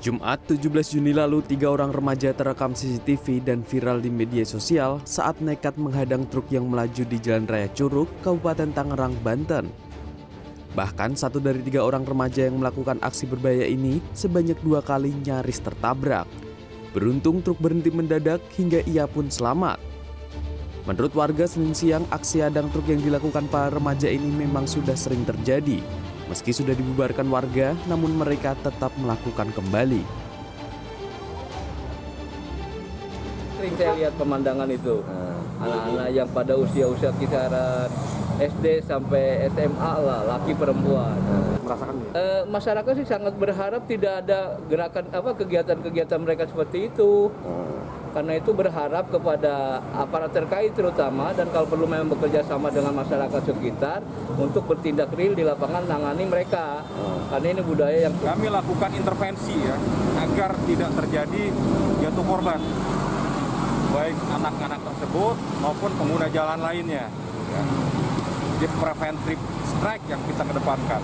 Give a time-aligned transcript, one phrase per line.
[0.00, 5.44] Jumat 17 Juni lalu, tiga orang remaja terekam CCTV dan viral di media sosial saat
[5.44, 9.68] nekat menghadang truk yang melaju di Jalan Raya Curug, Kabupaten Tangerang, Banten.
[10.72, 15.60] Bahkan satu dari tiga orang remaja yang melakukan aksi berbahaya ini sebanyak dua kali nyaris
[15.60, 16.24] tertabrak.
[16.96, 19.76] Beruntung truk berhenti mendadak hingga ia pun selamat.
[20.88, 25.28] Menurut warga Senin siang, aksi hadang truk yang dilakukan para remaja ini memang sudah sering
[25.28, 25.84] terjadi.
[26.30, 30.06] Meski sudah dibubarkan warga, namun mereka tetap melakukan kembali.
[33.58, 35.02] Sering saya lihat pemandangan itu.
[35.58, 37.90] Anak-anak yang pada usia-usia kisaran
[38.40, 41.12] SD sampai SMA lah, laki perempuan.
[41.60, 42.10] merasakan ya?
[42.16, 47.28] Eh, masyarakat sih sangat berharap tidak ada gerakan apa kegiatan-kegiatan mereka seperti itu.
[48.10, 53.38] Karena itu berharap kepada aparat terkait terutama dan kalau perlu memang bekerja sama dengan masyarakat
[53.46, 54.02] sekitar
[54.34, 56.82] untuk bertindak real di lapangan nangani mereka.
[57.30, 59.78] Karena ini budaya yang Kami lakukan intervensi ya
[60.26, 61.42] agar tidak terjadi
[62.02, 62.60] jatuh korban
[63.90, 67.06] baik anak-anak tersebut maupun pengguna jalan lainnya.
[67.50, 67.62] Ya.
[68.60, 71.00] Jadi preventif strike yang kita kedepankan.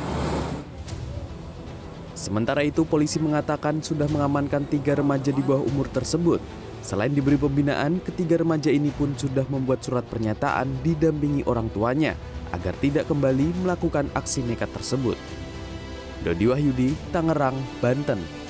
[2.13, 6.37] Sementara itu, polisi mengatakan sudah mengamankan tiga remaja di bawah umur tersebut.
[6.85, 12.13] Selain diberi pembinaan, ketiga remaja ini pun sudah membuat surat pernyataan didampingi orang tuanya
[12.53, 15.17] agar tidak kembali melakukan aksi nekat tersebut.
[16.29, 18.46] Dodi Wahyudi, Tangerang, Banten.